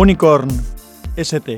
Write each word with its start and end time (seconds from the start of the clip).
Unicorn 0.00 0.48
ST. 1.16 1.56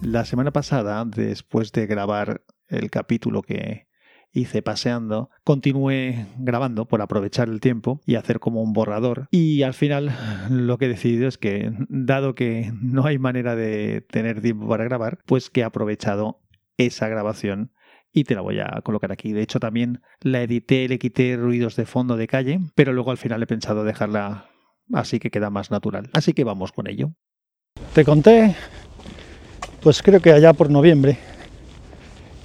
La 0.00 0.24
semana 0.24 0.52
pasada, 0.52 1.04
después 1.04 1.70
de 1.72 1.86
grabar 1.86 2.40
el 2.68 2.88
capítulo 2.90 3.42
que 3.42 3.91
hice 4.32 4.62
paseando, 4.62 5.30
continué 5.44 6.26
grabando 6.38 6.86
por 6.86 7.02
aprovechar 7.02 7.48
el 7.48 7.60
tiempo 7.60 8.00
y 8.06 8.16
hacer 8.16 8.40
como 8.40 8.62
un 8.62 8.72
borrador. 8.72 9.28
Y 9.30 9.62
al 9.62 9.74
final 9.74 10.10
lo 10.50 10.78
que 10.78 10.86
he 10.86 10.88
decidido 10.88 11.28
es 11.28 11.38
que, 11.38 11.72
dado 11.88 12.34
que 12.34 12.72
no 12.80 13.06
hay 13.06 13.18
manera 13.18 13.56
de 13.56 14.00
tener 14.00 14.40
tiempo 14.40 14.68
para 14.68 14.84
grabar, 14.84 15.18
pues 15.26 15.50
que 15.50 15.60
he 15.60 15.64
aprovechado 15.64 16.40
esa 16.76 17.08
grabación 17.08 17.72
y 18.12 18.24
te 18.24 18.34
la 18.34 18.42
voy 18.42 18.60
a 18.60 18.80
colocar 18.82 19.12
aquí. 19.12 19.32
De 19.32 19.42
hecho, 19.42 19.60
también 19.60 20.02
la 20.20 20.42
edité, 20.42 20.88
le 20.88 20.98
quité 20.98 21.36
ruidos 21.36 21.76
de 21.76 21.86
fondo 21.86 22.16
de 22.16 22.26
calle, 22.26 22.60
pero 22.74 22.92
luego 22.92 23.10
al 23.10 23.18
final 23.18 23.42
he 23.42 23.46
pensado 23.46 23.84
dejarla 23.84 24.46
así 24.92 25.18
que 25.18 25.30
queda 25.30 25.50
más 25.50 25.70
natural. 25.70 26.10
Así 26.12 26.32
que 26.32 26.44
vamos 26.44 26.72
con 26.72 26.88
ello. 26.88 27.12
Te 27.94 28.04
conté, 28.04 28.54
pues 29.82 30.02
creo 30.02 30.20
que 30.20 30.32
allá 30.32 30.52
por 30.52 30.70
noviembre, 30.70 31.18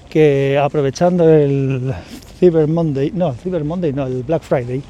que 0.09 0.57
aprovechando 0.57 1.29
el 1.29 1.93
Cyber 2.39 2.67
Monday, 2.67 3.11
no, 3.13 3.33
Cyber 3.33 3.63
Monday, 3.63 3.93
no, 3.93 4.05
el 4.05 4.23
Black 4.23 4.43
Friday, 4.43 4.81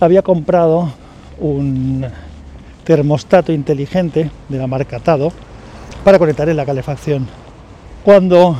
había 0.00 0.22
comprado 0.22 0.90
un 1.40 2.06
termostato 2.84 3.52
inteligente 3.52 4.30
de 4.48 4.58
la 4.58 4.66
marca 4.66 5.00
Tado 5.00 5.32
para 6.04 6.18
conectar 6.18 6.48
en 6.48 6.56
la 6.56 6.64
calefacción. 6.64 7.26
Cuando 8.04 8.56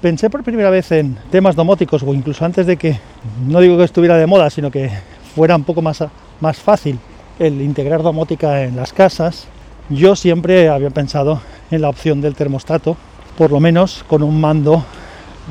pensé 0.00 0.30
por 0.30 0.42
primera 0.42 0.70
vez 0.70 0.90
en 0.92 1.16
temas 1.30 1.56
domóticos 1.56 2.02
o 2.02 2.14
incluso 2.14 2.44
antes 2.44 2.66
de 2.66 2.76
que, 2.76 2.98
no 3.46 3.60
digo 3.60 3.76
que 3.76 3.84
estuviera 3.84 4.16
de 4.16 4.26
moda, 4.26 4.48
sino 4.50 4.70
que 4.70 4.90
fuera 5.34 5.56
un 5.56 5.64
poco 5.64 5.82
más, 5.82 6.02
más 6.40 6.56
fácil 6.56 6.98
el 7.38 7.60
integrar 7.60 8.02
domótica 8.02 8.62
en 8.62 8.76
las 8.76 8.92
casas, 8.92 9.46
yo 9.90 10.16
siempre 10.16 10.68
había 10.68 10.90
pensado 10.90 11.40
en 11.70 11.82
la 11.82 11.90
opción 11.90 12.20
del 12.20 12.34
termostato, 12.34 12.96
por 13.36 13.52
lo 13.52 13.60
menos 13.60 14.04
con 14.08 14.22
un 14.22 14.40
mando 14.40 14.84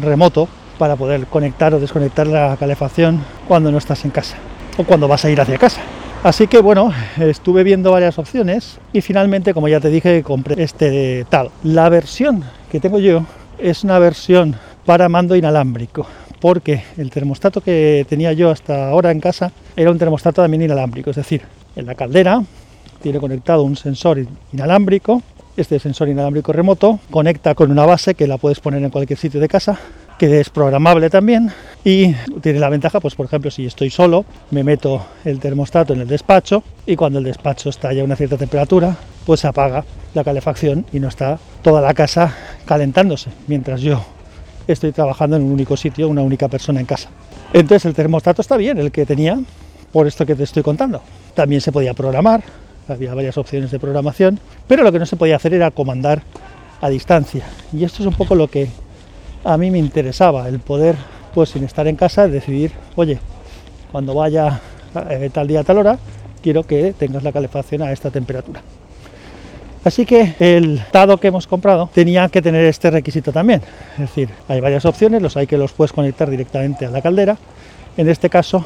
remoto 0.02 0.48
para 0.78 0.96
poder 0.96 1.26
conectar 1.28 1.74
o 1.74 1.80
desconectar 1.80 2.28
la 2.28 2.56
calefacción 2.58 3.24
cuando 3.48 3.72
no 3.72 3.78
estás 3.78 4.04
en 4.06 4.12
casa 4.12 4.38
o 4.78 4.84
cuando 4.84 5.08
vas 5.08 5.24
a 5.26 5.30
ir 5.30 5.40
hacia 5.40 5.58
casa. 5.58 5.82
Así 6.24 6.48
que 6.48 6.60
bueno, 6.60 6.92
estuve 7.20 7.64
viendo 7.64 7.92
varias 7.92 8.18
opciones 8.18 8.80
y 8.92 9.02
finalmente, 9.02 9.54
como 9.54 9.68
ya 9.68 9.80
te 9.80 9.90
dije, 9.90 10.24
compré 10.24 10.64
este 10.64 11.26
tal. 11.30 11.52
La 11.64 11.88
versión 11.90 12.44
que 12.72 12.80
tengo 12.80 13.00
yo 13.00 13.26
es 13.60 13.84
una 13.84 14.00
versión 14.00 14.56
para 14.86 15.08
mando 15.08 15.36
inalámbrico, 15.36 16.08
porque 16.40 16.84
el 16.98 17.12
termostato 17.12 17.62
que 17.62 18.06
tenía 18.09 18.34
yo 18.34 18.50
hasta 18.50 18.90
ahora 18.90 19.12
en 19.12 19.20
casa 19.20 19.52
era 19.76 19.92
un 19.92 20.00
termostato 20.00 20.42
también 20.42 20.64
inalámbrico, 20.64 21.12
es 21.12 21.16
decir, 21.16 21.44
en 21.76 21.86
la 21.86 21.96
caldera 21.96 22.42
tiene 23.02 23.20
conectado 23.20 23.62
un 23.64 23.76
sensor 23.76 24.26
inalámbrico 24.52 25.22
este 25.58 25.80
sensor 25.80 26.09
inalámbrico 26.09 26.52
remoto 26.52 27.00
conecta 27.09 27.56
con 27.56 27.72
una 27.72 27.85
base 27.85 28.16
que 28.16 28.28
la 28.28 28.38
puedes 28.38 28.59
poner 28.59 28.84
en 28.84 28.90
cualquier 28.90 29.18
sitio 29.18 29.40
de 29.40 29.47
casa, 29.47 29.80
que 30.18 30.40
es 30.40 30.50
programable 30.50 31.09
también 31.09 31.52
y 31.84 32.13
tiene 32.41 32.59
la 32.59 32.69
ventaja, 32.69 33.00
pues 33.00 33.16
por 33.16 33.25
ejemplo, 33.25 33.52
si 33.52 33.66
estoy 33.66 33.90
solo, 33.90 34.25
me 34.52 34.63
meto 34.63 35.06
el 35.24 35.40
termostato 35.40 35.94
en 35.94 36.02
el 36.02 36.07
despacho 36.07 36.63
y 36.85 36.96
cuando 36.96 37.19
el 37.19 37.25
despacho 37.25 37.69
está 37.69 37.94
ya 37.94 38.02
a 38.02 38.06
una 38.06 38.16
cierta 38.16 38.38
temperatura, 38.38 38.96
pues 39.25 39.41
se 39.41 39.47
apaga 39.47 39.84
la 40.13 40.24
calefacción 40.24 40.85
y 40.94 41.00
no 41.00 41.09
está 41.09 41.38
toda 41.62 41.81
la 41.81 41.94
casa 41.94 42.34
calentándose, 42.66 43.30
mientras 43.47 43.81
yo 43.81 44.03
estoy 44.68 44.91
trabajando 44.91 45.35
en 45.35 45.44
un 45.44 45.51
único 45.51 45.78
sitio, 45.78 46.07
una 46.07 46.22
única 46.22 46.47
persona 46.47 46.80
en 46.80 46.85
casa. 46.85 47.09
Entonces 47.53 47.85
el 47.85 47.94
termostato 47.94 48.41
está 48.41 48.57
bien, 48.57 48.78
el 48.78 48.91
que 48.91 49.06
tenía, 49.06 49.40
por 49.91 50.07
esto 50.07 50.25
que 50.25 50.35
te 50.35 50.44
estoy 50.44 50.63
contando. 50.63 51.01
También 51.34 51.62
se 51.62 51.72
podía 51.72 51.94
programar, 51.94 52.44
había 52.88 53.13
varias 53.13 53.38
opciones 53.38 53.72
de 53.72 53.79
programación, 53.79 54.40
pero 54.68 54.84
lo 54.84 54.91
que 54.91 55.00
no 55.00 55.06
se 55.06 55.16
podía 55.16 55.35
hacer 55.35 55.53
era 55.53 55.72
comandar 55.72 56.23
a 56.81 56.90
distancia. 56.90 57.46
Y 57.73 57.84
esto 57.84 58.03
es 58.03 58.07
un 58.07 58.13
poco 58.13 58.35
lo 58.35 58.47
que 58.47 58.68
a 59.44 59.57
mí 59.57 59.72
me 59.72 59.79
interesaba, 59.79 60.47
el 60.47 60.59
poder, 60.59 60.95
pues 61.34 61.50
sin 61.50 61.63
estar 61.63 61.88
en 61.88 61.95
casa, 61.95 62.28
decidir, 62.28 62.72
oye, 62.95 63.19
cuando 63.91 64.13
vaya 64.13 64.59
eh, 65.09 65.29
tal 65.31 65.47
día, 65.47 65.63
tal 65.63 65.78
hora, 65.78 65.97
quiero 66.41 66.63
que 66.63 66.94
tengas 66.97 67.24
la 67.24 67.31
calefacción 67.31 67.81
a 67.81 67.91
esta 67.91 68.12
temperatura. 68.12 68.62
Así 69.84 70.03
que 70.06 70.34
el 70.40 70.81
dado 70.91 71.19
que 71.19 71.28
hemos 71.28 71.45
comprado 71.45 71.91
tenía 71.94 72.28
que 72.29 72.41
tener 72.41 72.66
este 72.66 72.90
requisito 72.90 73.31
también. 73.31 73.62
Es 73.94 74.00
decir, 74.00 74.29
hay 74.47 74.59
varias 74.59 74.84
opciones, 74.85 75.22
los 75.22 75.38
hay 75.38 75.45
que 75.45 75.59
los 75.59 75.74
puedes 75.74 75.94
conectar 75.94 76.28
directamente 76.28 76.88
a 76.88 76.90
la 76.90 77.03
caldera. 77.03 77.38
En 77.95 78.09
este 78.09 78.29
caso 78.29 78.66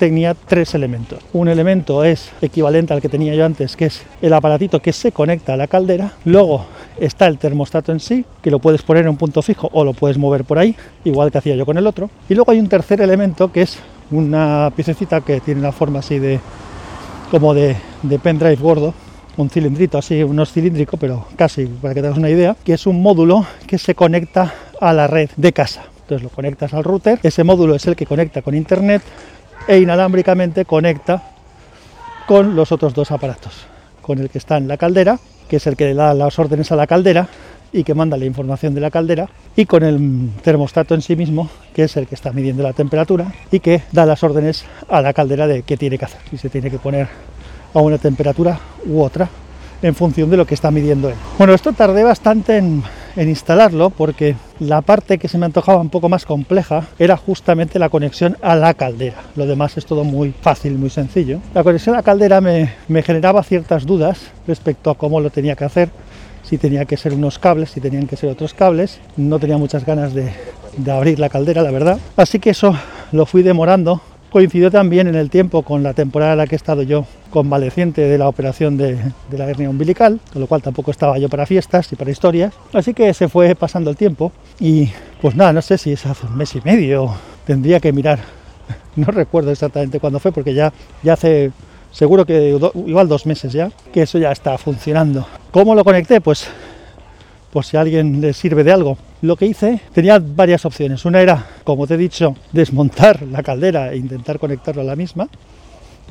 tenía 0.00 0.32
tres 0.34 0.74
elementos. 0.74 1.18
Un 1.34 1.48
elemento 1.48 2.04
es 2.04 2.30
equivalente 2.40 2.94
al 2.94 3.02
que 3.02 3.10
tenía 3.10 3.34
yo 3.34 3.44
antes, 3.44 3.76
que 3.76 3.84
es 3.84 4.00
el 4.22 4.32
aparatito 4.32 4.80
que 4.80 4.94
se 4.94 5.12
conecta 5.12 5.52
a 5.52 5.56
la 5.58 5.66
caldera. 5.66 6.14
Luego 6.24 6.64
está 6.98 7.26
el 7.26 7.36
termostato 7.36 7.92
en 7.92 8.00
sí, 8.00 8.24
que 8.40 8.50
lo 8.50 8.60
puedes 8.60 8.80
poner 8.80 9.02
en 9.02 9.10
un 9.10 9.18
punto 9.18 9.42
fijo 9.42 9.68
o 9.74 9.84
lo 9.84 9.92
puedes 9.92 10.16
mover 10.16 10.44
por 10.44 10.58
ahí, 10.58 10.74
igual 11.04 11.30
que 11.30 11.36
hacía 11.36 11.54
yo 11.54 11.66
con 11.66 11.76
el 11.76 11.86
otro. 11.86 12.08
Y 12.30 12.34
luego 12.34 12.50
hay 12.50 12.60
un 12.60 12.68
tercer 12.68 13.02
elemento 13.02 13.52
que 13.52 13.60
es 13.60 13.78
una 14.10 14.72
piececita 14.74 15.20
que 15.20 15.40
tiene 15.40 15.60
la 15.60 15.70
forma 15.70 15.98
así 15.98 16.18
de 16.18 16.40
como 17.30 17.52
de, 17.52 17.76
de 18.02 18.18
pendrive 18.18 18.56
gordo, 18.56 18.94
un 19.36 19.50
cilindrito 19.50 19.98
así, 19.98 20.22
unos 20.22 20.50
cilíndrico, 20.50 20.96
pero 20.96 21.26
casi 21.36 21.66
para 21.66 21.92
que 21.92 22.00
tengas 22.00 22.16
una 22.16 22.30
idea, 22.30 22.56
que 22.64 22.72
es 22.72 22.86
un 22.86 23.02
módulo 23.02 23.44
que 23.66 23.76
se 23.76 23.94
conecta 23.94 24.54
a 24.80 24.94
la 24.94 25.06
red 25.06 25.28
de 25.36 25.52
casa. 25.52 25.82
Entonces 26.00 26.24
lo 26.24 26.30
conectas 26.30 26.72
al 26.74 26.84
router, 26.84 27.20
ese 27.22 27.44
módulo 27.44 27.74
es 27.74 27.86
el 27.86 27.94
que 27.94 28.06
conecta 28.06 28.42
con 28.42 28.56
internet, 28.56 29.02
e 29.66 29.78
inalámbricamente 29.78 30.64
conecta 30.64 31.22
con 32.26 32.54
los 32.54 32.72
otros 32.72 32.94
dos 32.94 33.10
aparatos, 33.10 33.52
con 34.02 34.18
el 34.18 34.30
que 34.30 34.38
está 34.38 34.56
en 34.56 34.68
la 34.68 34.76
caldera, 34.76 35.18
que 35.48 35.56
es 35.56 35.66
el 35.66 35.76
que 35.76 35.86
le 35.86 35.94
da 35.94 36.14
las 36.14 36.38
órdenes 36.38 36.70
a 36.70 36.76
la 36.76 36.86
caldera 36.86 37.28
y 37.72 37.84
que 37.84 37.94
manda 37.94 38.16
la 38.16 38.24
información 38.24 38.74
de 38.74 38.80
la 38.80 38.90
caldera, 38.90 39.28
y 39.56 39.66
con 39.66 39.82
el 39.82 40.30
termostato 40.42 40.94
en 40.94 41.02
sí 41.02 41.16
mismo, 41.16 41.48
que 41.74 41.84
es 41.84 41.96
el 41.96 42.06
que 42.06 42.14
está 42.14 42.32
midiendo 42.32 42.62
la 42.62 42.72
temperatura 42.72 43.32
y 43.50 43.60
que 43.60 43.82
da 43.92 44.06
las 44.06 44.22
órdenes 44.22 44.64
a 44.88 45.00
la 45.02 45.12
caldera 45.12 45.46
de 45.46 45.62
qué 45.62 45.76
tiene 45.76 45.98
que 45.98 46.04
hacer, 46.04 46.20
si 46.30 46.38
se 46.38 46.48
tiene 46.48 46.70
que 46.70 46.78
poner 46.78 47.08
a 47.72 47.78
una 47.80 47.98
temperatura 47.98 48.58
u 48.86 49.00
otra 49.00 49.28
en 49.82 49.94
función 49.94 50.30
de 50.30 50.36
lo 50.36 50.46
que 50.46 50.54
está 50.54 50.70
midiendo 50.70 51.08
él. 51.08 51.16
Bueno, 51.38 51.54
esto 51.54 51.72
tardé 51.72 52.04
bastante 52.04 52.56
en, 52.56 52.82
instalarlo 53.16 53.90
porque 53.90 54.36
la 54.58 54.80
parte 54.82 55.18
que 55.18 55.28
se 55.28 55.38
me 55.38 55.46
antojaba 55.46 55.80
un 55.80 55.90
poco 55.90 56.08
más 56.08 56.26
compleja 56.26 56.86
era 56.98 57.16
justamente 57.16 57.78
la 57.78 57.88
conexión 57.88 58.36
a 58.42 58.56
la 58.56 58.74
caldera. 58.74 59.22
Lo 59.36 59.46
demás 59.46 59.76
es 59.76 59.86
todo 59.86 60.04
muy 60.04 60.32
fácil, 60.32 60.78
muy 60.78 60.90
sencillo. 60.90 61.40
La 61.54 61.62
conexión 61.62 61.94
a 61.94 61.98
la 61.98 62.04
caldera 62.04 62.40
me, 62.40 62.72
generaba 63.02 63.42
ciertas 63.42 63.86
dudas 63.86 64.30
respecto 64.46 64.90
a 64.90 64.96
cómo 64.96 65.20
lo 65.20 65.30
tenía 65.30 65.56
que 65.56 65.64
hacer, 65.64 65.90
si 66.42 66.58
tenía 66.58 66.84
que 66.84 66.96
ser 66.96 67.12
unos 67.14 67.38
cables, 67.38 67.70
si 67.70 67.80
tenían 67.80 68.06
que 68.06 68.16
ser 68.16 68.30
otros 68.30 68.54
cables. 68.54 69.00
No 69.16 69.38
tenía 69.38 69.58
muchas 69.58 69.84
ganas 69.84 70.14
de, 70.14 70.32
de 70.76 70.92
abrir 70.92 71.18
la 71.18 71.28
caldera, 71.28 71.62
la 71.62 71.70
verdad. 71.70 71.98
Así 72.16 72.38
que 72.38 72.50
eso 72.50 72.74
lo 73.12 73.26
fui 73.26 73.42
demorando 73.42 74.00
Coincidió 74.30 74.70
también 74.70 75.08
en 75.08 75.16
el 75.16 75.28
tiempo 75.28 75.62
con 75.62 75.82
la 75.82 75.92
temporada 75.92 76.32
en 76.32 76.38
la 76.38 76.46
que 76.46 76.54
he 76.54 76.56
estado 76.56 76.82
yo 76.82 77.04
convaleciente 77.30 78.02
de 78.02 78.18
la 78.18 78.28
operación 78.28 78.76
de, 78.76 78.98
la 79.30 79.48
hernia 79.48 79.70
umbilical, 79.70 80.20
con 80.32 80.40
lo 80.42 80.46
cual 80.46 80.62
tampoco 80.62 80.90
estaba 80.90 81.18
yo 81.18 81.28
para 81.28 81.46
fiestas 81.46 81.92
y 81.92 81.96
para 81.96 82.10
historias. 82.10 82.52
Así 82.72 82.94
que 82.94 83.14
se 83.14 83.28
fue 83.28 83.54
pasando 83.54 83.90
el 83.90 83.96
tiempo 83.96 84.32
y 84.58 84.90
pues 85.20 85.34
nada, 85.34 85.52
no 85.52 85.62
sé 85.62 85.78
si 85.78 85.92
es 85.92 86.04
hace 86.06 86.26
un 86.26 86.36
mes 86.36 86.54
y 86.54 86.60
medio, 86.62 87.14
tendría 87.46 87.80
que 87.80 87.92
mirar, 87.92 88.18
no 88.96 89.06
recuerdo 89.06 89.50
exactamente 89.50 90.00
cuándo 90.00 90.18
fue 90.18 90.32
porque 90.32 90.54
ya, 90.54 90.72
ya 91.02 91.14
hace 91.14 91.52
seguro 91.90 92.24
que 92.24 92.58
igual 92.86 93.08
dos 93.08 93.26
meses 93.26 93.52
ya, 93.52 93.70
que 93.92 94.02
eso 94.02 94.18
ya 94.18 94.32
está 94.32 94.56
funcionando. 94.58 95.26
¿Cómo 95.50 95.74
lo 95.74 95.84
conecté? 95.84 96.20
Pues 96.20 96.48
por 97.52 97.64
si 97.64 97.76
a 97.76 97.80
alguien 97.80 98.20
le 98.20 98.32
sirve 98.32 98.64
de 98.64 98.72
algo. 98.72 98.96
Lo 99.22 99.36
que 99.36 99.46
hice 99.46 99.80
tenía 99.92 100.18
varias 100.18 100.64
opciones. 100.64 101.04
Una 101.04 101.20
era, 101.20 101.46
como 101.64 101.86
te 101.86 101.94
he 101.94 101.98
dicho, 101.98 102.34
desmontar 102.52 103.22
la 103.22 103.42
caldera 103.42 103.92
e 103.92 103.96
intentar 103.96 104.38
conectarlo 104.38 104.82
a 104.82 104.84
la 104.84 104.96
misma, 104.96 105.28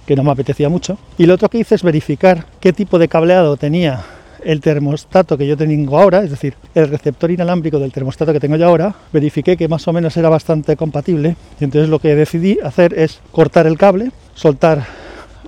que 0.06 0.16
no 0.16 0.24
me 0.24 0.32
apetecía 0.32 0.70
mucho. 0.70 0.98
Y 1.18 1.26
lo 1.26 1.36
otro 1.36 1.50
que 1.50 1.60
hice 1.60 1.76
es 1.76 1.84
verificar 1.84 2.46
qué 2.60 2.74
tipo 2.74 3.00
de 3.00 3.08
cableado 3.08 3.58
tenía 3.58 4.04
el 4.44 4.62
termostato 4.62 5.38
que 5.38 5.48
yo 5.48 5.58
tengo 5.58 6.00
ahora, 6.00 6.24
es 6.24 6.30
decir, 6.30 6.56
el 6.76 6.88
receptor 6.88 7.32
inalámbrico 7.32 7.80
del 7.80 7.92
termostato 7.92 8.34
que 8.34 8.40
tengo 8.40 8.56
yo 8.56 8.68
ahora, 8.68 8.96
verifiqué 9.12 9.58
que 9.58 9.68
más 9.68 9.88
o 9.88 9.94
menos 9.94 10.16
era 10.18 10.30
bastante 10.30 10.76
compatible 10.76 11.36
y 11.60 11.64
entonces 11.64 11.90
lo 11.90 12.00
que 12.00 12.16
decidí 12.16 12.58
hacer 12.64 12.94
es 12.98 13.20
cortar 13.32 13.68
el 13.68 13.78
cable, 13.78 14.12
soltar 14.36 14.86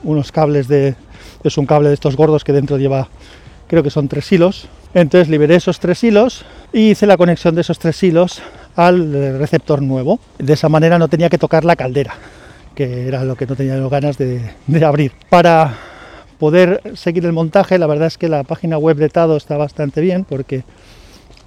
unos 0.04 0.32
cables 0.32 0.68
de... 0.68 0.96
es 1.44 1.58
un 1.58 1.66
cable 1.66 1.90
de 1.90 1.94
estos 1.94 2.16
gordos 2.16 2.44
que 2.44 2.54
dentro 2.54 2.78
lleva, 2.78 3.08
creo 3.68 3.84
que 3.84 3.90
son 3.90 4.08
tres 4.08 4.32
hilos, 4.32 4.68
entonces 4.94 5.30
liberé 5.30 5.56
esos 5.56 5.80
tres 5.80 6.04
hilos 6.04 6.44
y 6.74 6.92
hice 6.92 7.06
la 7.06 7.18
conexión 7.18 7.56
de 7.56 7.62
esos 7.62 7.80
tres 7.80 8.02
hilos 8.04 8.42
al 8.76 9.40
receptor 9.40 9.82
nuevo. 9.82 10.20
De 10.38 10.54
esa 10.54 10.70
manera 10.70 11.00
no 11.00 11.08
tenía 11.08 11.30
que 11.30 11.38
tocar 11.38 11.64
la 11.64 11.76
caldera, 11.76 12.14
que 12.76 13.08
era 13.08 13.24
lo 13.24 13.36
que 13.36 13.46
no 13.46 13.56
tenía 13.56 13.78
ganas 13.88 14.18
de, 14.18 14.42
abrir. 14.84 15.12
Para, 15.30 15.78
poder 16.42 16.82
seguir 16.96 17.24
el 17.26 17.34
montaje, 17.34 17.78
la 17.78 17.86
verdad 17.86 18.08
es 18.08 18.18
que 18.18 18.28
la 18.28 18.44
página 18.44 18.80
web 18.80 18.98
de 18.98 19.10
Tado 19.10 19.38
está 19.38 19.58
bastante 19.58 20.02
bien 20.02 20.26
porque 20.26 20.64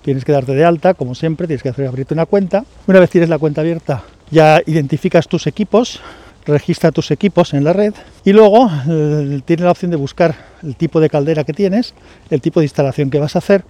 tienes 0.03 0.25
que 0.25 0.31
darte 0.31 0.55
de 0.55 0.65
alta, 0.65 0.94
como 0.94 1.17
siempre, 1.17 1.49
tienes 1.49 1.65
que 1.65 1.71
hacer 1.71 1.88
abrirte 1.88 2.15
una 2.15 2.26
cuenta. 2.26 2.65
Una 2.87 3.00
vez 3.00 3.11
tienes 3.11 3.29
la 3.29 3.41
cuenta 3.41 3.62
abierta, 3.62 4.05
ya 4.31 4.62
identificas 4.65 5.26
tus 5.26 5.49
equipos, 5.49 6.00
registra 6.47 6.93
tus 6.93 7.11
equipos 7.11 7.55
en 7.55 7.65
la 7.65 7.73
red 7.73 7.93
y 8.25 8.32
luego 8.32 8.70
eh, 8.88 9.43
la 9.59 9.70
opción 9.73 9.91
de 9.91 9.97
buscar 9.97 10.37
el 10.62 10.77
tipo 10.77 11.00
de 11.00 11.11
caldera 11.11 11.43
que 11.43 11.53
tienes, 11.53 11.93
el 12.31 12.41
tipo 12.41 12.61
de 12.61 12.67
instalación 12.67 13.11
que 13.11 13.19
vas 13.19 13.35
a 13.35 13.41
hacer 13.41 13.65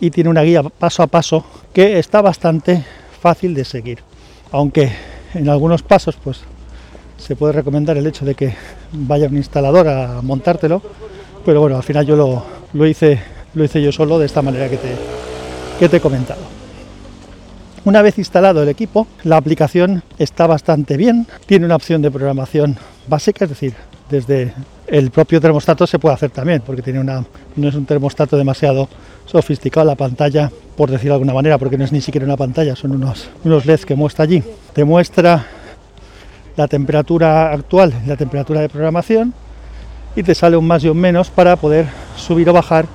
y 0.00 0.10
tiene 0.10 0.30
una 0.30 0.40
guía 0.40 0.62
paso 0.62 1.02
a 1.02 1.06
paso 1.06 1.44
que 1.74 1.98
está 1.98 2.22
bastante 2.22 2.82
fácil 3.20 3.52
de 3.52 3.66
seguir. 3.66 3.98
Aunque 4.52 4.90
en 5.34 5.50
algunos 5.50 5.82
pasos 5.82 6.16
pues 6.16 6.40
se 7.16 7.36
puede 7.36 7.52
recomendar 7.52 7.96
el 7.96 8.06
hecho 8.06 8.24
de 8.24 8.34
que 8.34 8.54
vaya 8.92 9.28
un 9.28 9.36
instalador 9.36 9.88
a 9.88 10.22
montártelo, 10.22 10.82
pero 11.44 11.60
bueno, 11.60 11.76
al 11.76 11.82
final 11.82 12.06
yo 12.06 12.16
lo, 12.16 12.44
lo 12.72 12.86
hice, 12.86 13.20
lo 13.54 13.64
hice 13.64 13.82
yo 13.82 13.92
solo 13.92 14.18
de 14.18 14.26
esta 14.26 14.42
manera 14.42 14.68
que 14.68 14.76
te, 14.76 14.88
que 15.78 15.88
te 15.88 15.96
he 15.98 16.00
comentado. 16.00 16.40
Una 17.84 18.02
vez 18.02 18.18
instalado 18.18 18.62
el 18.62 18.68
equipo, 18.68 19.06
la 19.22 19.36
aplicación 19.36 20.02
está 20.18 20.46
bastante 20.46 20.96
bien, 20.96 21.26
tiene 21.46 21.66
una 21.66 21.76
opción 21.76 22.02
de 22.02 22.10
programación 22.10 22.76
básica, 23.06 23.44
es 23.44 23.50
decir, 23.50 23.74
desde 24.10 24.52
el 24.86 25.10
propio 25.10 25.40
termostato 25.40 25.86
se 25.86 25.98
puede 25.98 26.14
hacer 26.14 26.30
también, 26.30 26.62
porque 26.64 26.82
tiene 26.82 27.00
una, 27.00 27.24
no 27.56 27.68
es 27.68 27.74
un 27.74 27.86
termostato 27.86 28.36
demasiado 28.36 28.88
sofisticado 29.26 29.86
la 29.86 29.94
pantalla, 29.94 30.50
por 30.76 30.90
decirlo 30.90 31.14
de 31.14 31.16
alguna 31.16 31.34
manera, 31.34 31.58
porque 31.58 31.78
no 31.78 31.84
es 31.84 31.92
ni 31.92 32.00
siquiera 32.00 32.24
una 32.24 32.36
pantalla, 32.36 32.76
son 32.76 32.92
unos, 32.92 33.28
unos 33.44 33.66
LEDs 33.66 33.86
que 33.86 33.94
muestra 33.94 34.24
allí. 34.24 34.42
Te 34.72 34.84
muestra 34.84 35.46
la 36.56 36.68
temperatura 36.68 37.52
actual, 37.52 37.92
la 38.06 38.16
temperatura 38.16 38.60
de 38.60 38.68
programación, 38.68 39.34
y 40.14 40.22
te 40.22 40.34
sale 40.34 40.56
un 40.56 40.66
más 40.66 40.82
y 40.82 40.88
un 40.88 40.98
menos 40.98 41.30
para 41.30 41.56
poder 41.56 41.86
subir 42.16 42.48
o 42.48 42.52
bajar 42.52 42.86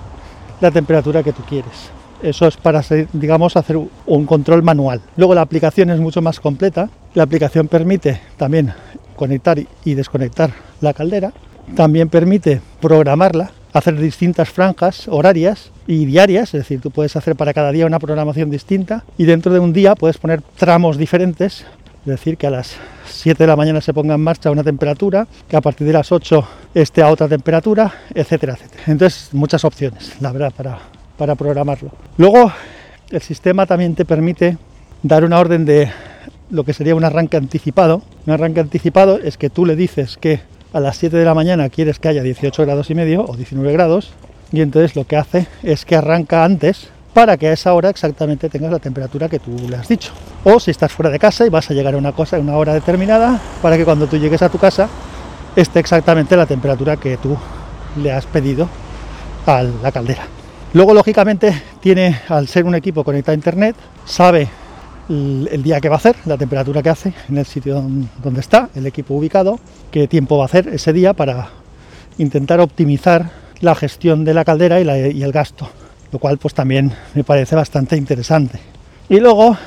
la 0.59 0.71
temperatura 0.71 1.23
que 1.23 1.33
tú 1.33 1.43
quieres. 1.43 1.91
Eso 2.21 2.47
es 2.47 2.57
para, 2.57 2.83
digamos, 3.13 3.55
hacer 3.55 3.77
un 4.05 4.25
control 4.25 4.63
manual. 4.63 5.01
Luego 5.17 5.33
la 5.33 5.41
aplicación 5.41 5.89
es 5.89 5.99
mucho 5.99 6.21
más 6.21 6.39
completa. 6.39 6.89
La 7.15 7.23
aplicación 7.23 7.67
permite 7.67 8.19
también 8.37 8.73
conectar 9.15 9.57
y 9.83 9.93
desconectar 9.93 10.51
la 10.81 10.93
caldera. 10.93 11.31
También 11.75 12.09
permite 12.09 12.61
programarla, 12.79 13.51
hacer 13.73 13.97
distintas 13.97 14.49
franjas 14.49 15.07
horarias 15.07 15.71
y 15.87 16.05
diarias, 16.05 16.53
es 16.53 16.61
decir, 16.61 16.81
tú 16.81 16.91
puedes 16.91 17.15
hacer 17.15 17.35
para 17.35 17.53
cada 17.53 17.71
día 17.71 17.85
una 17.85 17.99
programación 17.99 18.49
distinta 18.49 19.03
y 19.17 19.25
dentro 19.25 19.53
de 19.53 19.59
un 19.59 19.73
día 19.73 19.95
puedes 19.95 20.17
poner 20.17 20.41
tramos 20.57 20.97
diferentes, 20.97 21.65
es 22.01 22.07
decir, 22.07 22.37
que 22.37 22.47
a 22.47 22.49
las 22.49 22.75
7 23.05 23.43
de 23.43 23.47
la 23.47 23.55
mañana 23.55 23.81
se 23.81 23.93
ponga 23.93 24.15
en 24.15 24.21
marcha 24.21 24.49
una 24.51 24.63
temperatura, 24.63 25.27
que 25.47 25.55
a 25.55 25.61
partir 25.61 25.85
de 25.85 25.93
las 25.93 26.11
8 26.11 26.47
esté 26.73 27.01
a 27.01 27.09
otra 27.09 27.27
temperatura, 27.27 27.93
etcétera, 28.13 28.53
etcétera. 28.53 28.83
Entonces, 28.87 29.29
muchas 29.33 29.63
opciones, 29.63 30.13
la 30.19 30.31
verdad, 30.31 30.51
para, 30.55 30.79
para 31.17 31.35
programarlo. 31.35 31.91
Luego, 32.17 32.51
el 33.11 33.21
sistema 33.21 33.65
también 33.65 33.93
te 33.93 34.05
permite 34.05 34.57
dar 35.03 35.23
una 35.23 35.39
orden 35.39 35.65
de 35.65 35.91
lo 36.49 36.63
que 36.63 36.73
sería 36.73 36.95
un 36.95 37.03
arranque 37.03 37.37
anticipado. 37.37 38.01
Un 38.25 38.33
arranque 38.33 38.59
anticipado 38.59 39.19
es 39.19 39.37
que 39.37 39.49
tú 39.49 39.65
le 39.65 39.75
dices 39.75 40.17
que 40.17 40.41
a 40.73 40.79
las 40.79 40.97
7 40.97 41.17
de 41.17 41.25
la 41.25 41.33
mañana 41.33 41.69
quieres 41.69 41.99
que 41.99 42.07
haya 42.07 42.23
18 42.23 42.63
grados 42.63 42.89
y 42.89 42.95
medio 42.95 43.25
o 43.25 43.35
19 43.35 43.73
grados 43.73 44.13
y 44.51 44.61
entonces 44.61 44.95
lo 44.95 45.05
que 45.05 45.17
hace 45.17 45.47
es 45.63 45.85
que 45.85 45.95
arranca 45.95 46.43
antes 46.43 46.89
para 47.13 47.37
que 47.37 47.47
a 47.47 47.53
esa 47.53 47.73
hora 47.73 47.89
exactamente 47.89 48.49
tengas 48.49 48.71
la 48.71 48.79
temperatura 48.79 49.27
que 49.27 49.39
tú 49.39 49.55
le 49.69 49.75
has 49.75 49.87
dicho. 49.87 50.13
O 50.43 50.59
si 50.59 50.71
estás 50.71 50.91
fuera 50.91 51.09
de 51.09 51.19
casa 51.19 51.45
y 51.45 51.49
vas 51.49 51.69
a 51.69 51.73
llegar 51.73 51.93
a 51.93 51.97
una 51.97 52.13
cosa 52.13 52.37
en 52.37 52.43
una 52.43 52.57
hora 52.57 52.73
determinada 52.73 53.39
para 53.61 53.77
que 53.77 53.85
cuando 53.85 54.07
tú 54.07 54.17
llegues 54.17 54.41
a 54.41 54.49
tu 54.49 54.57
casa 54.57 54.87
esté 55.55 55.79
exactamente 55.79 56.37
la 56.37 56.45
temperatura 56.45 56.97
que 56.97 57.17
tú 57.17 57.37
le 57.97 58.11
has 58.11 58.25
pedido 58.25 58.67
a 59.45 59.63
la 59.63 59.91
caldera. 59.91 60.23
Luego, 60.73 60.93
lógicamente, 60.93 61.61
tiene, 61.81 62.21
al 62.29 62.47
ser 62.47 62.63
un 62.63 62.75
equipo 62.75 63.03
conectado 63.03 63.33
a 63.33 63.35
internet, 63.35 63.75
sabe 64.05 64.47
el, 65.09 65.63
día 65.63 65.81
que 65.81 65.89
va 65.89 65.95
a 65.95 65.97
hacer, 65.97 66.15
la 66.25 66.37
temperatura 66.37 66.81
que 66.81 66.89
hace 66.89 67.13
en 67.27 67.37
el 67.37 67.45
sitio 67.45 67.83
donde 68.23 68.39
está 68.39 68.69
el 68.75 68.85
equipo 68.85 69.15
ubicado, 69.15 69.59
qué 69.91 70.07
tiempo 70.07 70.37
va 70.37 70.43
a 70.43 70.45
hacer 70.45 70.69
ese 70.69 70.93
día 70.93 71.13
para 71.13 71.49
intentar 72.17 72.61
optimizar 72.61 73.31
la 73.59 73.75
gestión 73.75 74.23
de 74.23 74.33
la 74.33 74.45
caldera 74.45 74.79
y, 74.79 75.21
el 75.21 75.31
gasto, 75.31 75.69
lo 76.11 76.19
cual 76.19 76.37
pues 76.37 76.53
también 76.53 76.91
me 77.13 77.23
parece 77.23 77.55
bastante 77.55 77.95
interesante. 77.97 78.59
Y 79.09 79.19
luego, 79.19 79.57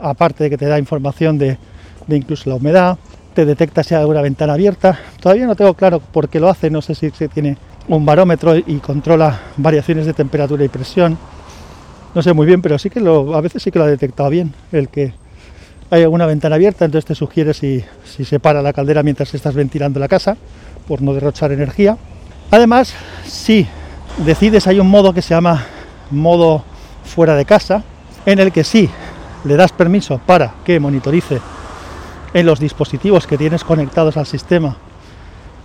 aparte 0.00 0.44
de 0.44 0.50
que 0.50 0.58
te 0.58 0.66
da 0.66 0.78
información 0.78 1.38
de, 1.38 1.58
de 2.06 2.16
incluso 2.16 2.50
la 2.50 2.56
humedad, 2.56 2.98
te 3.34 3.44
detecta 3.44 3.82
si 3.82 3.94
hay 3.94 4.00
alguna 4.00 4.22
ventana 4.22 4.54
abierta. 4.54 4.98
Todavía 5.20 5.46
no 5.46 5.54
tengo 5.54 5.74
claro 5.74 6.00
por 6.00 6.28
qué 6.28 6.40
lo 6.40 6.48
hace, 6.48 6.70
no 6.70 6.80
sé 6.80 6.94
si 6.94 7.10
tiene 7.10 7.56
un 7.88 8.04
barómetro 8.04 8.56
y 8.56 8.78
controla 8.78 9.40
variaciones 9.56 10.06
de 10.06 10.14
temperatura 10.14 10.64
y 10.64 10.68
presión. 10.68 11.18
No 12.14 12.22
sé 12.22 12.32
muy 12.32 12.46
bien, 12.46 12.62
pero 12.62 12.78
sí 12.78 12.88
que 12.88 13.00
a 13.00 13.40
veces 13.40 13.62
sí 13.62 13.70
que 13.70 13.78
lo 13.78 13.84
ha 13.84 13.88
detectado 13.88 14.30
bien, 14.30 14.54
el 14.72 14.88
que 14.88 15.12
hay 15.90 16.02
alguna 16.02 16.26
ventana 16.26 16.56
abierta, 16.56 16.86
entonces 16.86 17.06
te 17.06 17.14
sugiere 17.14 17.52
si, 17.52 17.84
si 18.04 18.24
se 18.24 18.40
para 18.40 18.62
la 18.62 18.72
caldera 18.72 19.02
mientras 19.02 19.34
estás 19.34 19.54
ventilando 19.54 20.00
la 20.00 20.08
casa, 20.08 20.36
por 20.88 21.02
no 21.02 21.12
derrochar 21.12 21.52
energía. 21.52 21.96
Además, 22.50 22.94
si 23.26 23.66
decides, 24.18 24.66
hay 24.66 24.80
un 24.80 24.88
modo 24.88 25.12
que 25.12 25.22
se 25.22 25.34
llama 25.34 25.64
modo 26.10 26.64
fuera 27.04 27.34
de 27.34 27.44
casa, 27.44 27.82
en 28.24 28.38
el 28.38 28.52
que 28.52 28.64
sí 28.64 28.88
le 29.44 29.56
das 29.56 29.72
permiso 29.72 30.20
para 30.24 30.54
que 30.64 30.80
monitorice 30.80 31.40
en 32.34 32.46
los 32.46 32.58
dispositivos 32.58 33.26
que 33.26 33.38
tienes 33.38 33.64
conectados 33.64 34.16
al 34.16 34.26
sistema 34.26 34.76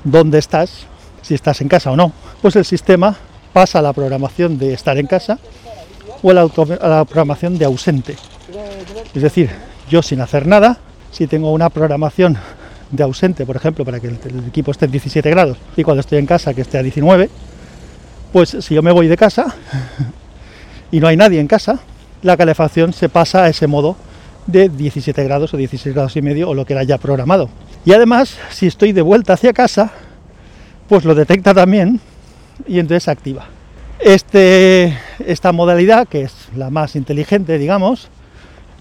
dónde 0.04 0.40
estás, 0.40 0.86
si 1.22 1.34
estás 1.34 1.62
en 1.62 1.68
casa 1.68 1.92
o 1.92 1.96
no, 1.96 2.12
pues 2.42 2.56
el 2.56 2.66
sistema 2.66 3.16
pasa 3.54 3.80
a 3.80 3.82
la 3.82 3.94
programación 3.94 4.58
de 4.58 4.74
estar 4.74 4.98
en 4.98 5.08
casa 5.08 5.40
o 6.22 6.32
a 6.32 6.34
la, 6.34 7.06
programación 7.06 7.58
de 7.58 7.66
ausente. 7.66 8.16
Es 9.14 9.22
decir, 9.22 9.50
yo 9.90 10.02
sin 10.02 10.22
hacer 10.22 10.48
nada, 10.48 10.78
si 11.12 11.28
tengo 11.28 11.52
una 11.52 11.70
programación 11.70 12.38
de 12.92 13.04
ausente, 13.04 13.46
por 13.46 13.56
ejemplo, 13.56 13.86
para 13.86 14.00
que 14.00 14.08
el, 14.08 14.20
equipo 14.48 14.72
esté 14.72 14.86
en 14.86 14.92
17 14.92 15.30
grados 15.30 15.58
y 15.76 15.84
cuando 15.84 16.02
estoy 16.02 16.20
en 16.20 16.26
casa 16.26 16.54
que 16.54 16.62
esté 16.62 16.78
a 16.78 16.84
19, 16.84 17.30
pues 18.32 18.58
si 18.60 18.76
yo 18.76 18.82
me 18.82 18.92
voy 18.92 19.08
de 19.08 19.18
casa 19.18 19.56
y 20.92 21.00
no 21.00 21.08
hay 21.08 21.18
nadie 21.18 21.40
en 21.40 21.48
casa, 21.48 21.80
la 22.22 22.38
calefacción 22.38 22.94
se 22.94 23.10
pasa 23.10 23.44
a 23.44 23.50
ese 23.50 23.68
modo 23.68 23.96
de 24.48 24.70
17 24.70 25.24
grados 25.24 25.54
o 25.54 25.58
16 25.58 25.94
grados 25.94 26.16
y 26.16 26.22
medio 26.22 26.50
o 26.50 26.54
lo 26.54 26.66
que 26.66 26.74
era 26.74 26.84
ya 26.84 26.98
programado. 26.98 27.50
Y 27.86 27.94
además, 27.94 28.38
si 28.50 28.68
estoy 28.68 28.92
de 28.92 29.02
vuelta 29.02 29.34
hacia 29.34 29.54
casa, 29.54 29.92
pues 30.88 31.06
lo 31.06 31.16
detecta 31.16 31.54
también 31.54 32.00
y 32.68 32.80
entonces 32.80 33.08
activa. 33.08 33.46
Este, 34.00 34.98
esta 35.26 35.52
modalidad, 35.52 36.08
que 36.08 36.24
es 36.24 36.34
la 36.56 36.70
más 36.70 36.96
inteligente, 36.96 37.58
digamos, 37.58 38.10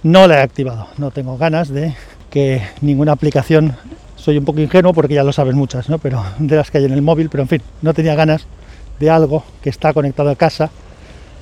no 0.03 0.27
la 0.27 0.39
he 0.39 0.43
activado. 0.43 0.89
No 0.97 1.11
tengo 1.11 1.37
ganas 1.37 1.69
de 1.69 1.95
que 2.31 2.63
ninguna 2.81 3.13
aplicación, 3.13 3.77
soy 4.17 4.39
un 4.39 4.45
poco 4.45 4.61
ingenuo 4.61 4.95
porque 4.95 5.15
ya 5.15 5.25
lo 5.25 5.33
saben 5.33 5.57
muchas, 5.57 5.89
¿no? 5.89 5.99
pero 5.99 6.23
de 6.39 6.57
las 6.57 6.71
que 6.71 6.79
hay 6.79 6.85
en 6.85 6.93
el 6.93 7.03
móvil, 7.03 7.29
pero 7.29 7.43
en 7.43 7.49
fin, 7.49 7.63
no 7.83 7.93
tenía 7.93 8.15
ganas 8.15 8.47
de 9.01 9.11
algo 9.11 9.43
que 9.63 9.71
está 9.71 9.93
conectado 9.93 10.31
a 10.31 10.37
casa, 10.37 10.71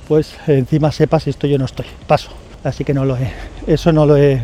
pues 0.07 0.33
encima 0.47 0.91
sepa 0.91 1.19
si 1.19 1.29
estoy 1.29 1.53
o 1.53 1.59
no 1.59 1.65
estoy. 1.65 1.85
Paso. 2.07 2.31
Así 2.63 2.83
que 2.83 2.93
no 2.93 3.05
lo 3.05 3.15
he, 3.15 3.31
eso 3.67 3.91
no 3.91 4.05
lo 4.05 4.17
he 4.17 4.41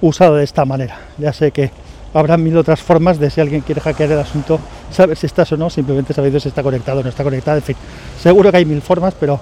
usado 0.00 0.36
de 0.36 0.44
esta 0.44 0.64
manera. 0.64 0.98
Ya 1.18 1.32
sé 1.32 1.50
que 1.50 1.70
habrá 2.14 2.36
mil 2.36 2.56
otras 2.56 2.80
formas 2.80 3.18
de 3.18 3.30
si 3.30 3.40
alguien 3.40 3.60
quiere 3.60 3.80
hackear 3.80 4.12
el 4.12 4.18
asunto, 4.18 4.58
saber 4.90 5.16
si 5.16 5.26
estás 5.26 5.52
o 5.52 5.56
no, 5.56 5.68
simplemente 5.68 6.14
saber 6.14 6.40
si 6.40 6.48
está 6.48 6.62
conectado 6.62 7.00
o 7.00 7.02
no 7.02 7.08
está 7.08 7.24
conectado, 7.24 7.58
en 7.58 7.62
fin. 7.62 7.76
Seguro 8.20 8.50
que 8.50 8.58
hay 8.58 8.64
mil 8.64 8.80
formas, 8.80 9.14
pero 9.18 9.40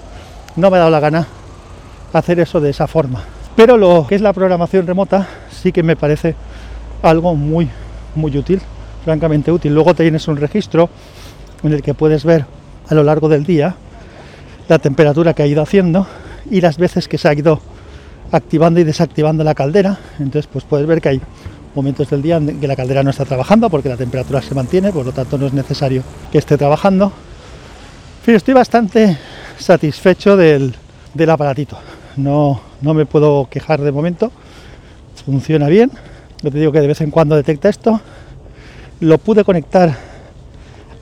no 0.55 0.69
me 0.69 0.77
ha 0.77 0.79
dado 0.79 0.91
la 0.91 0.99
gana 0.99 1.27
hacer 2.11 2.39
eso 2.39 2.59
de 2.59 2.71
esa 2.71 2.87
forma. 2.87 3.23
Pero 3.55 3.77
lo 3.77 4.05
que 4.07 4.15
es 4.15 4.21
la 4.21 4.33
programación 4.33 4.85
remota 4.87 5.27
sí 5.51 5.71
que 5.71 5.83
me 5.83 5.95
parece 5.95 6.35
algo 7.01 7.35
muy, 7.35 7.69
muy 8.15 8.35
útil, 8.37 8.61
francamente 9.03 9.51
útil. 9.51 9.73
Luego 9.73 9.93
tienes 9.93 10.27
un 10.27 10.37
registro 10.37 10.89
en 11.63 11.73
el 11.73 11.81
que 11.81 11.93
puedes 11.93 12.23
ver 12.23 12.45
a 12.87 12.93
lo 12.93 13.03
largo 13.03 13.29
del 13.29 13.45
día 13.45 13.75
la 14.67 14.79
temperatura 14.79 15.33
que 15.33 15.43
ha 15.43 15.47
ido 15.47 15.61
haciendo 15.61 16.07
y 16.49 16.61
las 16.61 16.77
veces 16.77 17.07
que 17.07 17.17
se 17.17 17.27
ha 17.27 17.33
ido 17.33 17.59
activando 18.31 18.79
y 18.79 18.83
desactivando 18.83 19.43
la 19.43 19.53
caldera. 19.53 19.99
Entonces, 20.19 20.49
pues 20.51 20.63
puedes 20.63 20.87
ver 20.87 21.01
que 21.01 21.09
hay 21.09 21.21
momentos 21.75 22.09
del 22.09 22.21
día 22.21 22.37
en 22.37 22.59
que 22.59 22.67
la 22.67 22.75
caldera 22.75 23.03
no 23.03 23.09
está 23.09 23.25
trabajando 23.25 23.69
porque 23.69 23.89
la 23.89 23.97
temperatura 23.97 24.41
se 24.41 24.55
mantiene, 24.55 24.91
por 24.91 25.05
lo 25.05 25.11
tanto 25.11 25.37
no 25.37 25.45
es 25.45 25.53
necesario 25.53 26.03
que 26.31 26.37
esté 26.37 26.57
trabajando. 26.57 27.11
Estoy 28.25 28.53
bastante 28.55 29.17
satisfecho 29.59 30.35
del, 30.35 30.73
del 31.13 31.29
aparatito. 31.29 31.77
No, 32.17 32.59
no 32.81 32.93
me 32.93 33.05
puedo 33.05 33.47
quejar 33.49 33.81
de 33.81 33.91
momento. 33.91 34.31
Funciona 35.25 35.67
bien. 35.67 35.91
Yo 36.41 36.51
te 36.51 36.57
digo 36.57 36.71
que 36.71 36.81
de 36.81 36.87
vez 36.87 37.01
en 37.01 37.11
cuando 37.11 37.35
detecta 37.35 37.69
esto. 37.69 38.01
Lo 38.99 39.17
pude 39.19 39.43
conectar 39.43 39.95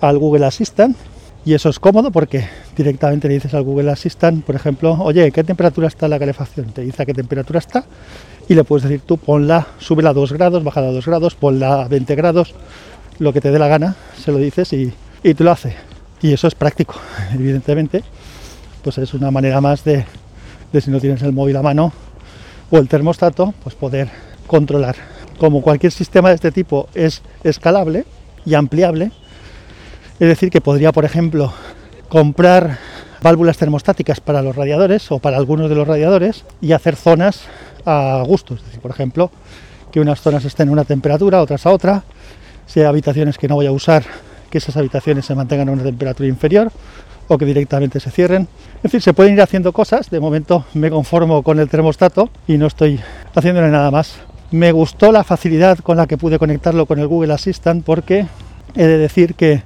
al 0.01 0.17
Google 0.17 0.45
Assistant 0.45 0.97
y 1.45 1.53
eso 1.53 1.69
es 1.69 1.79
cómodo 1.79 2.11
porque 2.11 2.47
directamente 2.75 3.27
le 3.27 3.35
dices 3.35 3.53
al 3.53 3.63
Google 3.63 3.91
Assistant, 3.91 4.43
por 4.43 4.55
ejemplo, 4.55 4.93
oye, 4.99 5.31
¿qué 5.31 5.43
temperatura 5.43 5.87
está 5.87 6.07
la 6.07 6.19
calefacción? 6.19 6.67
Te 6.67 6.81
dice 6.81 7.03
a 7.03 7.05
qué 7.05 7.13
temperatura 7.13 7.59
está 7.59 7.85
y 8.47 8.55
le 8.55 8.63
puedes 8.63 8.83
decir 8.83 9.01
tú, 9.05 9.17
ponla, 9.17 9.67
súbela 9.79 10.11
a 10.11 10.13
2 10.13 10.33
grados, 10.33 10.63
bájala 10.63 10.87
a 10.87 10.91
2 10.91 11.05
grados, 11.05 11.35
ponla 11.35 11.83
a 11.83 11.87
20 11.87 12.15
grados, 12.15 12.53
lo 13.19 13.33
que 13.33 13.41
te 13.41 13.51
dé 13.51 13.59
la 13.59 13.67
gana, 13.67 13.95
se 14.17 14.31
lo 14.31 14.37
dices 14.37 14.71
y 14.73 14.93
y 15.23 15.33
tú 15.33 15.43
lo 15.43 15.51
haces. 15.51 15.73
Y 16.21 16.33
eso 16.33 16.47
es 16.47 16.55
práctico, 16.55 16.95
evidentemente. 17.33 18.03
Pues 18.83 18.97
es 18.97 19.13
una 19.13 19.31
manera 19.31 19.61
más 19.61 19.83
de, 19.83 20.05
de 20.71 20.81
si 20.81 20.91
no 20.91 20.99
tienes 20.99 21.21
el 21.21 21.31
móvil 21.31 21.55
a 21.55 21.61
mano 21.61 21.93
o 22.69 22.77
el 22.77 22.89
termostato, 22.89 23.53
pues 23.63 23.75
poder 23.75 24.09
controlar. 24.45 24.95
Como 25.39 25.61
cualquier 25.61 25.91
sistema 25.91 26.29
de 26.29 26.35
este 26.35 26.51
tipo 26.51 26.89
es 26.93 27.21
escalable 27.43 28.05
y 28.45 28.55
ampliable, 28.55 29.11
es 30.19 30.27
decir, 30.27 30.49
que 30.49 30.61
podría, 30.61 30.91
por 30.91 31.05
ejemplo, 31.05 31.53
comprar 32.09 32.77
válvulas 33.21 33.57
termostáticas 33.57 34.19
para 34.19 34.41
los 34.41 34.55
radiadores 34.55 35.11
o 35.11 35.19
para 35.19 35.37
algunos 35.37 35.69
de 35.69 35.75
los 35.75 35.87
radiadores 35.87 36.43
y 36.61 36.73
hacer 36.73 36.95
zonas 36.95 37.41
a 37.85 38.23
gusto. 38.25 38.53
Es 38.55 38.63
decir, 38.65 38.79
por 38.79 38.91
ejemplo, 38.91 39.31
que 39.91 39.99
unas 39.99 40.21
zonas 40.21 40.45
estén 40.45 40.69
a 40.69 40.71
una 40.71 40.83
temperatura, 40.83 41.41
otras 41.41 41.65
a 41.65 41.71
otra. 41.71 42.03
Si 42.67 42.79
hay 42.79 42.85
habitaciones 42.85 43.37
que 43.37 43.47
no 43.47 43.55
voy 43.55 43.65
a 43.65 43.71
usar, 43.71 44.03
que 44.49 44.57
esas 44.57 44.77
habitaciones 44.77 45.25
se 45.25 45.35
mantengan 45.35 45.69
a 45.69 45.71
una 45.71 45.83
temperatura 45.83 46.27
inferior 46.27 46.71
o 47.27 47.37
que 47.37 47.45
directamente 47.45 47.99
se 47.99 48.11
cierren. 48.11 48.47
En 48.83 48.89
fin, 48.89 49.01
se 49.01 49.13
pueden 49.13 49.33
ir 49.33 49.41
haciendo 49.41 49.71
cosas. 49.71 50.09
De 50.09 50.19
momento 50.19 50.65
me 50.73 50.89
conformo 50.89 51.41
con 51.41 51.59
el 51.59 51.69
termostato 51.69 52.29
y 52.47 52.57
no 52.57 52.67
estoy 52.67 52.99
haciéndole 53.33 53.69
nada 53.69 53.89
más. 53.91 54.15
Me 54.51 54.71
gustó 54.71 55.11
la 55.11 55.23
facilidad 55.23 55.79
con 55.79 55.97
la 55.97 56.05
que 56.05 56.17
pude 56.17 56.37
conectarlo 56.37 56.85
con 56.85 56.99
el 56.99 57.07
Google 57.07 57.33
Assistant 57.33 57.83
porque 57.83 58.27
he 58.75 58.83
de 58.83 58.97
decir 58.97 59.35
que 59.35 59.63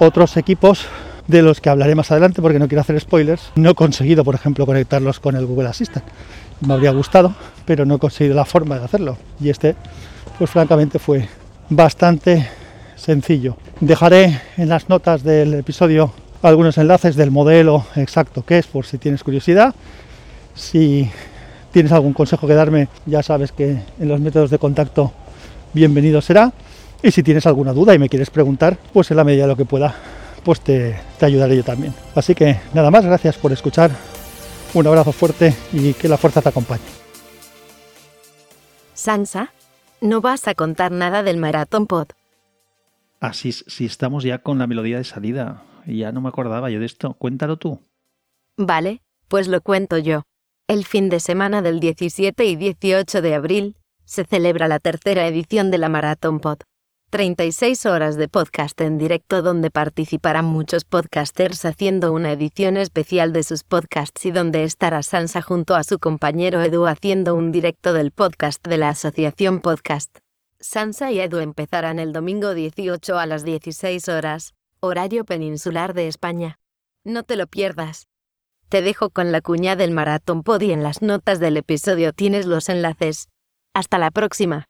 otros 0.00 0.36
equipos 0.36 0.86
de 1.28 1.42
los 1.42 1.60
que 1.60 1.68
hablaré 1.68 1.94
más 1.94 2.10
adelante 2.10 2.42
porque 2.42 2.58
no 2.58 2.66
quiero 2.66 2.80
hacer 2.80 2.98
spoilers, 2.98 3.52
no 3.54 3.70
he 3.70 3.74
conseguido, 3.74 4.24
por 4.24 4.34
ejemplo, 4.34 4.66
conectarlos 4.66 5.20
con 5.20 5.36
el 5.36 5.46
Google 5.46 5.68
Assistant. 5.68 6.04
Me 6.66 6.74
habría 6.74 6.90
gustado, 6.90 7.34
pero 7.66 7.86
no 7.86 7.94
he 7.94 7.98
conseguido 7.98 8.34
la 8.34 8.44
forma 8.44 8.78
de 8.78 8.84
hacerlo. 8.84 9.16
Y 9.38 9.50
este, 9.50 9.76
pues 10.38 10.50
francamente 10.50 10.98
fue 10.98 11.28
bastante 11.68 12.48
sencillo. 12.96 13.56
Dejaré 13.80 14.40
en 14.56 14.68
las 14.68 14.88
notas 14.88 15.22
del 15.22 15.54
episodio 15.54 16.12
algunos 16.42 16.78
enlaces 16.78 17.14
del 17.16 17.30
modelo 17.30 17.84
exacto 17.96 18.44
que 18.44 18.58
es, 18.58 18.66
por 18.66 18.86
si 18.86 18.98
tienes 18.98 19.22
curiosidad. 19.22 19.74
Si 20.54 21.08
tienes 21.72 21.92
algún 21.92 22.12
consejo 22.12 22.46
que 22.46 22.54
darme, 22.54 22.88
ya 23.06 23.22
sabes 23.22 23.52
que 23.52 23.82
en 24.00 24.08
los 24.08 24.20
métodos 24.20 24.50
de 24.50 24.58
contacto 24.58 25.12
bienvenido 25.72 26.20
será. 26.20 26.52
Y 27.02 27.10
si 27.10 27.22
tienes 27.22 27.46
alguna 27.46 27.72
duda 27.72 27.94
y 27.94 27.98
me 27.98 28.08
quieres 28.08 28.30
preguntar, 28.30 28.76
pues 28.92 29.10
en 29.10 29.16
la 29.16 29.24
medida 29.24 29.42
de 29.42 29.48
lo 29.48 29.56
que 29.56 29.64
pueda, 29.64 29.94
pues 30.44 30.60
te, 30.60 30.98
te 31.18 31.26
ayudaré 31.26 31.56
yo 31.56 31.64
también. 31.64 31.94
Así 32.14 32.34
que 32.34 32.60
nada 32.74 32.90
más, 32.90 33.04
gracias 33.04 33.38
por 33.38 33.52
escuchar. 33.52 33.90
Un 34.74 34.86
abrazo 34.86 35.12
fuerte 35.12 35.54
y 35.72 35.94
que 35.94 36.08
la 36.08 36.16
fuerza 36.16 36.42
te 36.42 36.50
acompañe. 36.50 36.82
Sansa, 38.94 39.52
no 40.00 40.20
vas 40.20 40.46
a 40.46 40.54
contar 40.54 40.92
nada 40.92 41.22
del 41.22 41.38
Maratón 41.38 41.86
Pod. 41.86 42.08
Así 43.18 43.52
si 43.52 43.84
estamos 43.86 44.24
ya 44.24 44.38
con 44.38 44.58
la 44.58 44.66
melodía 44.66 44.98
de 44.98 45.04
salida. 45.04 45.62
Ya 45.86 46.12
no 46.12 46.20
me 46.20 46.28
acordaba 46.28 46.70
yo 46.70 46.80
de 46.80 46.86
esto. 46.86 47.14
Cuéntalo 47.14 47.56
tú. 47.56 47.80
Vale, 48.56 49.02
pues 49.28 49.48
lo 49.48 49.60
cuento 49.62 49.98
yo. 49.98 50.22
El 50.68 50.84
fin 50.84 51.08
de 51.08 51.20
semana 51.20 51.62
del 51.62 51.80
17 51.80 52.44
y 52.44 52.56
18 52.56 53.22
de 53.22 53.34
abril 53.34 53.76
se 54.04 54.24
celebra 54.24 54.68
la 54.68 54.78
tercera 54.78 55.26
edición 55.26 55.70
de 55.70 55.78
la 55.78 55.88
Maratón 55.88 56.40
Pod. 56.40 56.58
36 57.10 57.86
horas 57.86 58.16
de 58.16 58.28
podcast 58.28 58.80
en 58.80 58.96
directo 58.96 59.42
donde 59.42 59.72
participarán 59.72 60.44
muchos 60.44 60.84
podcasters 60.84 61.64
haciendo 61.64 62.12
una 62.12 62.30
edición 62.30 62.76
especial 62.76 63.32
de 63.32 63.42
sus 63.42 63.64
podcasts 63.64 64.24
y 64.26 64.30
donde 64.30 64.62
estará 64.62 65.02
Sansa 65.02 65.42
junto 65.42 65.74
a 65.74 65.82
su 65.82 65.98
compañero 65.98 66.62
Edu 66.62 66.86
haciendo 66.86 67.34
un 67.34 67.50
directo 67.50 67.94
del 67.94 68.12
podcast 68.12 68.64
de 68.64 68.78
la 68.78 68.90
Asociación 68.90 69.58
Podcast. 69.58 70.18
Sansa 70.60 71.10
y 71.10 71.18
Edu 71.18 71.38
empezarán 71.38 71.98
el 71.98 72.12
domingo 72.12 72.54
18 72.54 73.18
a 73.18 73.26
las 73.26 73.42
16 73.42 74.08
horas, 74.08 74.54
horario 74.78 75.24
peninsular 75.24 75.94
de 75.94 76.06
España. 76.06 76.60
No 77.02 77.24
te 77.24 77.34
lo 77.34 77.48
pierdas. 77.48 78.06
Te 78.68 78.82
dejo 78.82 79.10
con 79.10 79.32
la 79.32 79.40
cuña 79.40 79.74
del 79.74 79.90
Maratón 79.90 80.44
Pod 80.44 80.62
y 80.62 80.70
en 80.70 80.84
las 80.84 81.02
notas 81.02 81.40
del 81.40 81.56
episodio 81.56 82.12
tienes 82.12 82.46
los 82.46 82.68
enlaces. 82.68 83.28
Hasta 83.74 83.98
la 83.98 84.12
próxima. 84.12 84.69